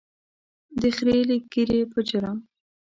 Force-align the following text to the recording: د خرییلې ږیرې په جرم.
د 0.81 0.81
خرییلې 0.95 1.37
ږیرې 1.51 1.79
په 1.91 1.99
جرم. 2.07 2.37